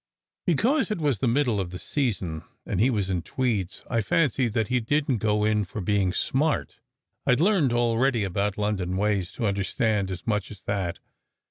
Because 0.47 0.89
it 0.89 0.97
was 0.97 1.19
the 1.19 1.27
middle 1.27 1.59
of 1.59 1.69
the 1.69 1.77
season 1.77 2.41
and 2.65 2.79
he 2.79 2.89
was 2.89 3.11
in 3.11 3.21
tweeds, 3.21 3.83
I 3.93 4.01
fancied 4.01 4.53
that 4.53 4.69
he 4.69 4.79
didn 4.79 5.19
t 5.19 5.25
go 5.27 5.45
in 5.45 5.63
for 5.63 5.79
being 5.79 6.11
"smart." 6.11 6.79
I 7.27 7.35
d 7.35 7.43
learned 7.43 7.69
enough 7.69 7.77
already 7.81 8.23
about 8.23 8.57
London 8.57 8.97
ways 8.97 9.31
to 9.33 9.45
under 9.45 9.63
stand 9.63 10.09
as 10.09 10.25
much 10.25 10.49
as 10.49 10.63
that. 10.63 10.97